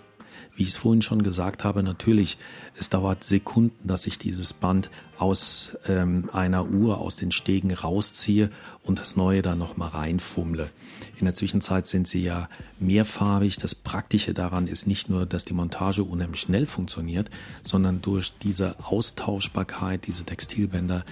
wie 0.56 0.62
ich 0.62 0.70
es 0.70 0.76
vorhin 0.76 1.02
schon 1.02 1.22
gesagt 1.22 1.64
habe, 1.64 1.82
natürlich, 1.82 2.38
es 2.76 2.90
dauert 2.90 3.24
Sekunden, 3.24 3.86
dass 3.86 4.06
ich 4.06 4.18
dieses 4.18 4.52
Band 4.52 4.90
aus 5.18 5.76
ähm, 5.86 6.28
einer 6.32 6.66
Uhr, 6.66 6.98
aus 6.98 7.16
den 7.16 7.32
Stegen 7.32 7.72
rausziehe 7.72 8.50
und 8.84 8.98
das 8.98 9.16
neue 9.16 9.42
da 9.42 9.54
nochmal 9.54 9.88
reinfummle. 9.88 10.70
In 11.18 11.24
der 11.24 11.34
Zwischenzeit 11.34 11.86
sind 11.86 12.06
sie 12.06 12.22
ja 12.22 12.48
mehrfarbig. 12.78 13.56
Das 13.56 13.74
Praktische 13.74 14.34
daran 14.34 14.68
ist 14.68 14.86
nicht 14.86 15.08
nur, 15.10 15.26
dass 15.26 15.44
die 15.44 15.54
Montage 15.54 16.04
unheimlich 16.04 16.40
schnell 16.40 16.66
funktioniert, 16.66 17.30
sondern 17.64 18.00
durch 18.00 18.32
diese 18.38 18.76
Austauschbarkeit, 18.84 20.06
diese 20.06 20.24
Textilbänder, 20.24 21.04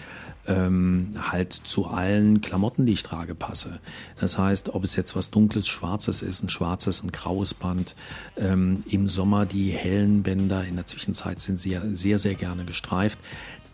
ähm, 0.46 1.10
halt 1.30 1.52
zu 1.52 1.86
allen 1.86 2.40
Klamotten, 2.40 2.86
die 2.86 2.92
ich 2.92 3.02
trage, 3.02 3.34
passe. 3.34 3.80
Das 4.20 4.38
heißt, 4.38 4.70
ob 4.74 4.84
es 4.84 4.96
jetzt 4.96 5.16
was 5.16 5.30
dunkles, 5.30 5.66
schwarzes 5.66 6.22
ist, 6.22 6.42
ein 6.42 6.48
schwarzes, 6.48 7.02
ein 7.02 7.12
graues 7.12 7.54
Band, 7.54 7.96
ähm, 8.36 8.78
im 8.88 9.08
Sommer 9.08 9.46
die 9.46 9.70
hellen 9.70 10.22
Bänder, 10.22 10.64
in 10.64 10.76
der 10.76 10.86
Zwischenzeit 10.86 11.40
sind 11.40 11.60
sie 11.60 11.70
ja 11.70 11.82
sehr, 11.84 12.18
sehr 12.18 12.34
gerne 12.34 12.64
gestreift. 12.64 13.18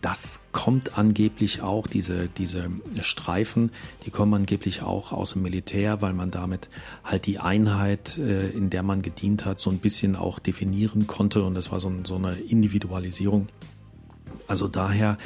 Das 0.01 0.41
kommt 0.51 0.97
angeblich 0.97 1.61
auch, 1.61 1.87
diese, 1.87 2.27
diese 2.27 2.69
Streifen, 2.99 3.71
die 4.05 4.11
kommen 4.11 4.33
angeblich 4.33 4.81
auch 4.81 5.13
aus 5.13 5.31
dem 5.31 5.43
Militär, 5.43 6.01
weil 6.01 6.11
man 6.11 6.29
damit 6.29 6.69
halt 7.05 7.25
die 7.25 7.39
Einheit, 7.39 8.17
äh, 8.17 8.49
in 8.49 8.69
der 8.69 8.83
man 8.83 9.01
gedient 9.01 9.45
hat, 9.45 9.61
so 9.61 9.69
ein 9.69 9.79
bisschen 9.79 10.17
auch 10.17 10.39
definieren 10.39 11.07
konnte. 11.07 11.43
Und 11.43 11.53
das 11.53 11.71
war 11.71 11.79
so, 11.79 11.89
so 12.03 12.15
eine 12.15 12.33
Individualisierung. 12.33 13.47
Also 14.49 14.67
daher 14.67 15.17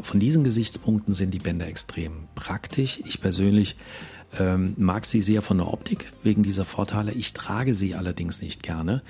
von 0.00 0.20
diesen 0.20 0.44
Gesichtspunkten 0.44 1.14
sind 1.14 1.32
die 1.34 1.38
Bänder 1.38 1.66
extrem 1.66 2.28
praktisch. 2.34 3.00
Ich 3.04 3.20
persönlich 3.20 3.76
ähm, 4.38 4.74
mag 4.76 5.04
sie 5.04 5.22
sehr 5.22 5.42
von 5.42 5.58
der 5.58 5.72
Optik 5.72 6.12
wegen 6.22 6.42
dieser 6.42 6.64
Vorteile. 6.64 7.12
Ich 7.12 7.32
trage 7.32 7.74
sie 7.74 7.94
allerdings 7.94 8.42
nicht 8.42 8.62
gerne, 8.62 9.02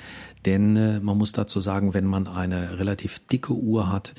denn 0.47 0.77
äh, 0.77 1.01
man 1.01 1.19
muss 1.19 1.33
dazu 1.33 1.61
sagen, 1.61 1.95
wenn 1.95 2.07
man 2.07 2.27
eine 2.27 2.79
relativ 2.79 3.19
dicke 3.29 3.53
Uhr 3.53 3.93
hat, 3.93 4.15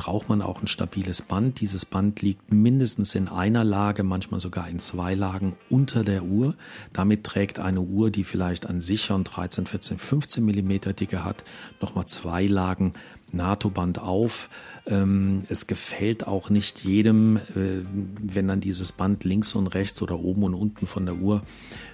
braucht 0.00 0.30
man 0.30 0.40
auch 0.40 0.62
ein 0.62 0.66
stabiles 0.66 1.20
Band. 1.20 1.60
Dieses 1.60 1.84
Band 1.84 2.22
liegt 2.22 2.50
mindestens 2.50 3.14
in 3.14 3.28
einer 3.28 3.64
Lage, 3.64 4.02
manchmal 4.02 4.40
sogar 4.40 4.66
in 4.66 4.78
zwei 4.78 5.14
Lagen 5.14 5.56
unter 5.68 6.04
der 6.04 6.24
Uhr. 6.24 6.56
Damit 6.94 7.24
trägt 7.24 7.58
eine 7.58 7.82
Uhr, 7.82 8.10
die 8.10 8.24
vielleicht 8.24 8.66
an 8.66 8.80
sich 8.80 9.04
schon 9.04 9.24
13, 9.24 9.66
14, 9.66 9.98
15 9.98 10.42
Millimeter 10.42 10.94
Dicke 10.94 11.22
hat, 11.22 11.44
nochmal 11.82 12.06
zwei 12.06 12.46
Lagen 12.46 12.94
NATO-Band 13.32 13.98
auf. 14.00 14.48
Ähm, 14.86 15.42
es 15.48 15.66
gefällt 15.66 16.26
auch 16.26 16.50
nicht 16.50 16.84
jedem, 16.84 17.36
äh, 17.36 17.82
wenn 18.20 18.48
dann 18.48 18.60
dieses 18.60 18.92
Band 18.92 19.24
links 19.24 19.54
und 19.54 19.68
rechts 19.68 20.00
oder 20.02 20.18
oben 20.18 20.42
und 20.44 20.54
unten 20.54 20.86
von 20.86 21.06
der 21.06 21.16
Uhr 21.16 21.42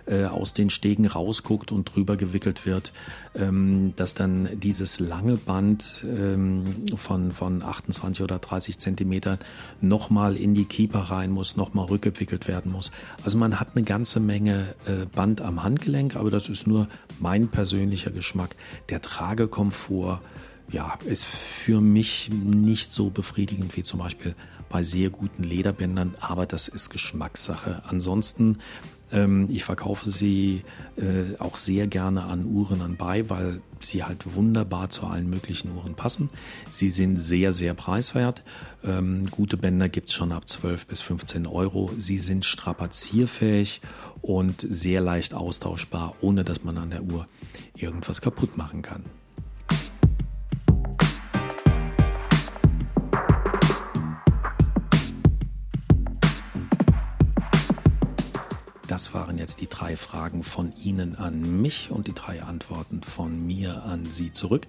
äh, 0.07 0.25
aus 0.25 0.53
den 0.53 0.71
Stegen 0.71 1.07
rausguckt 1.07 1.73
und 1.73 1.95
drüber 1.95 2.17
gewickelt 2.17 2.65
wird, 2.65 2.93
ähm, 3.35 3.93
dass 3.97 4.15
dann 4.15 4.49
dieses 4.61 5.01
lange 5.01 5.37
Band 5.37 6.07
ähm, 6.09 6.87
von, 6.97 7.33
von 7.33 7.63
28 7.63 8.23
oder 8.23 8.39
30 8.39 8.79
Zentimeter 8.79 9.39
nochmal 9.81 10.37
in 10.37 10.55
die 10.55 10.65
Keeper 10.65 11.01
rein 11.01 11.31
muss, 11.33 11.57
nochmal 11.57 11.87
rückgewickelt 11.87 12.49
werden 12.49 12.73
muss. 12.73 12.93
Also 13.25 13.37
man 13.37 13.59
hat 13.59 13.71
eine 13.75 13.85
ganze 13.85 14.21
Menge 14.21 14.75
äh, 14.87 15.07
Band 15.07 15.41
am 15.41 15.63
Handgelenk, 15.63 16.17
aber 16.17 16.31
das 16.31 16.49
ist 16.49 16.67
nur 16.67 16.89
mein 17.19 17.49
persönlicher 17.49 18.11
Geschmack. 18.11 18.57
Der 18.89 19.01
Tragekomfort 19.01 20.21
ja, 20.71 20.99
ist 21.05 21.25
für 21.25 21.81
mich 21.81 22.31
nicht 22.31 22.91
so 22.91 23.11
befriedigend 23.11 23.77
wie 23.77 23.83
zum 23.83 24.01
Beispiel 24.01 24.35
bei 24.69 24.83
sehr 24.83 25.11
guten 25.11 25.43
Lederbändern, 25.43 26.15
aber 26.21 26.47
das 26.47 26.69
ist 26.69 26.91
Geschmackssache. 26.91 27.83
Ansonsten 27.87 28.59
Ähm, 29.13 29.47
ich 29.51 29.65
verkaufe 29.65 30.11
sie 30.11 30.65
äh, 30.97 31.37
auch 31.39 31.57
sehr 31.57 31.87
gerne 31.87 32.25
an 32.25 32.45
Uhren 32.45 32.83
anbei, 32.83 33.29
weil 33.31 33.61
sie 33.79 34.03
halt 34.03 34.35
wunderbar 34.35 34.89
zu 34.89 35.07
allen 35.07 35.31
möglichen 35.31 35.71
Uhren 35.77 35.95
passen. 35.95 36.29
Sie 36.71 36.91
sind 36.91 37.19
sehr, 37.19 37.53
sehr 37.53 37.75
preiswert. 37.75 38.43
Ähm, 38.83 39.25
gute 39.31 39.57
Bänder 39.57 39.89
gibt 39.89 40.09
es 40.09 40.15
schon 40.15 40.33
ab 40.33 40.49
12 40.49 40.87
bis 40.87 41.03
15 41.03 41.47
Euro. 41.47 41.93
Sie 41.99 42.19
sind 42.19 42.45
strapazierfähig 42.45 43.81
und 44.23 44.67
sehr 44.69 45.01
leicht 45.01 45.35
austauschbar, 45.35 46.17
ohne 46.21 46.43
dass 46.43 46.65
man 46.65 46.77
an 46.79 46.91
der 46.91 47.05
Uhr 47.05 47.29
irgendwas 47.77 48.21
kaputt 48.21 48.57
machen 48.57 48.83
kann. 48.83 49.05
Das 58.97 59.13
waren 59.13 59.37
jetzt 59.37 59.61
die 59.61 59.69
drei 59.69 59.95
Fragen 59.95 60.43
von 60.43 60.73
Ihnen 60.79 61.17
an 61.17 61.61
mich 61.61 61.91
und 61.91 62.07
die 62.07 62.15
drei 62.15 62.43
Antworten 62.43 63.03
von 63.03 63.47
mir 63.47 63.85
an 63.85 64.11
Sie 64.11 64.33
zurück. 64.33 64.67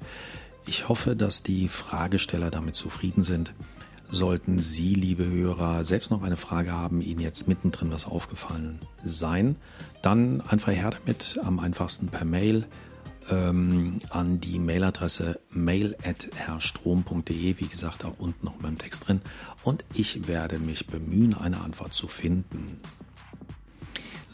Ich 0.65 0.89
hoffe, 0.89 1.15
dass 1.15 1.43
die 1.43 1.69
Fragesteller 1.69 2.51
damit 2.51 2.75
zufrieden 2.75 3.24
sind. 3.24 3.53
Sollten 4.12 4.60
Sie, 4.60 4.96
liebe 4.96 5.25
Hörer, 5.25 5.86
selbst 5.86 6.12
noch 6.12 6.24
eine 6.24 6.36
Frage 6.36 6.74
haben, 6.74 7.00
Ihnen 7.00 7.22
jetzt 7.22 7.48
mittendrin 7.48 7.89
was 7.89 8.05
aufgefallen 8.05 8.81
sein, 9.01 9.55
dann 10.01 10.41
einfach 10.41 10.74
her 10.74 10.89
damit, 10.89 11.39
am 11.41 11.60
einfachsten 11.60 12.10
per 12.10 12.25
Mail 12.25 12.67
ähm, 13.29 14.00
an 14.10 14.41
die 14.41 14.60
Mailadresse 14.60 15.39
mail.herrstrom.de, 15.51 17.62
wie 17.62 17.67
gesagt, 17.67 18.03
auch 18.03 18.19
unten 18.19 18.46
noch 18.46 18.57
in 18.57 18.62
meinem 18.62 18.77
Text 18.77 19.07
drin. 19.07 19.22
Und 19.63 19.86
ich 19.93 20.27
werde 20.27 20.60
mich 20.60 20.88
bemühen, 20.88 21.34
eine 21.34 21.62
Antwort 21.62 21.93
zu 21.93 22.10
finden. 22.10 22.81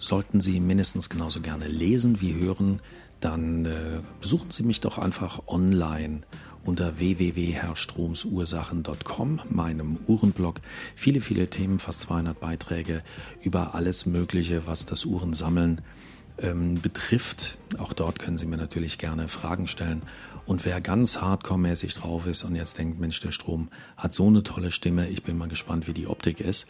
Sollten 0.03 0.41
Sie 0.41 0.59
mindestens 0.59 1.09
genauso 1.09 1.39
gerne 1.39 1.69
lesen 1.69 2.19
wie 2.19 2.33
hören, 2.33 2.81
dann 3.21 3.63
äh, 3.63 4.01
besuchen 4.19 4.51
Sie 4.51 4.63
mich 4.63 4.81
doch 4.81 4.97
einfach 4.97 5.47
online 5.47 6.23
unter 6.65 6.99
www.herrstromsursachen.com, 6.99 9.39
meinem 9.47 9.99
Uhrenblog. 10.05 10.59
Viele, 10.93 11.21
viele 11.21 11.49
Themen, 11.49 11.79
fast 11.79 12.01
200 12.01 12.37
Beiträge 12.37 13.01
über 13.41 13.75
alles 13.75 14.05
Mögliche, 14.05 14.67
was 14.67 14.85
das 14.85 15.05
Uhrensammeln 15.05 15.79
ähm, 16.37 16.81
betrifft. 16.81 17.57
Auch 17.77 17.93
dort 17.93 18.19
können 18.19 18.37
Sie 18.37 18.45
mir 18.45 18.57
natürlich 18.57 18.97
gerne 18.97 19.29
Fragen 19.29 19.67
stellen. 19.67 20.01
Und 20.45 20.65
wer 20.65 20.81
ganz 20.81 21.21
hardcore-mäßig 21.21 21.95
drauf 21.95 22.27
ist 22.27 22.43
und 22.43 22.55
jetzt 22.55 22.77
denkt, 22.77 22.99
Mensch, 22.99 23.21
der 23.21 23.31
Strom 23.31 23.69
hat 23.95 24.11
so 24.11 24.27
eine 24.27 24.43
tolle 24.43 24.71
Stimme, 24.71 25.07
ich 25.07 25.23
bin 25.23 25.37
mal 25.37 25.47
gespannt, 25.47 25.87
wie 25.87 25.93
die 25.93 26.07
Optik 26.07 26.41
ist, 26.41 26.67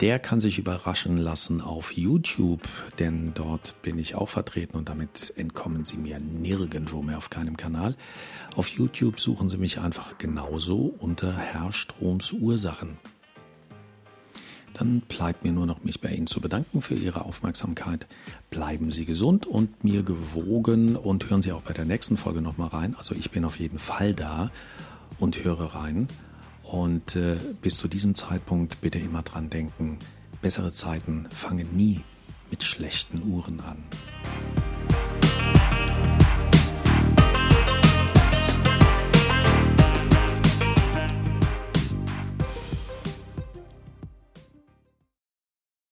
der 0.00 0.18
kann 0.18 0.40
sich 0.40 0.58
überraschen 0.58 1.16
lassen 1.16 1.60
auf 1.60 1.92
YouTube, 1.96 2.68
denn 2.98 3.32
dort 3.34 3.80
bin 3.82 3.98
ich 3.98 4.16
auch 4.16 4.28
vertreten 4.28 4.76
und 4.76 4.88
damit 4.88 5.32
entkommen 5.36 5.84
Sie 5.84 5.96
mir 5.96 6.18
nirgendwo 6.18 7.00
mehr 7.00 7.18
auf 7.18 7.30
keinem 7.30 7.56
Kanal. 7.56 7.96
Auf 8.56 8.68
YouTube 8.68 9.20
suchen 9.20 9.48
Sie 9.48 9.56
mich 9.56 9.78
einfach 9.78 10.18
genauso 10.18 10.94
unter 10.98 11.36
Herr 11.36 11.72
Stroms 11.72 12.32
Ursachen. 12.32 12.98
Dann 14.72 15.00
bleibt 15.02 15.44
mir 15.44 15.52
nur 15.52 15.66
noch 15.66 15.84
mich 15.84 16.00
bei 16.00 16.10
Ihnen 16.10 16.26
zu 16.26 16.40
bedanken 16.40 16.82
für 16.82 16.96
Ihre 16.96 17.24
Aufmerksamkeit. 17.24 18.08
Bleiben 18.50 18.90
Sie 18.90 19.04
gesund 19.04 19.46
und 19.46 19.84
mir 19.84 20.02
gewogen 20.02 20.96
und 20.96 21.30
hören 21.30 21.42
Sie 21.42 21.52
auch 21.52 21.62
bei 21.62 21.72
der 21.72 21.84
nächsten 21.84 22.16
Folge 22.16 22.42
nochmal 22.42 22.68
rein. 22.68 22.96
Also 22.96 23.14
ich 23.14 23.30
bin 23.30 23.44
auf 23.44 23.60
jeden 23.60 23.78
Fall 23.78 24.14
da 24.14 24.50
und 25.20 25.44
höre 25.44 25.76
rein. 25.76 26.08
Und 26.64 27.14
äh, 27.14 27.36
bis 27.60 27.76
zu 27.76 27.88
diesem 27.88 28.14
Zeitpunkt 28.14 28.80
bitte 28.80 28.98
immer 28.98 29.22
dran 29.22 29.50
denken, 29.50 29.98
bessere 30.40 30.72
Zeiten 30.72 31.28
fangen 31.30 31.76
nie 31.76 32.02
mit 32.50 32.64
schlechten 32.64 33.22
Uhren 33.22 33.60
an. 33.60 33.84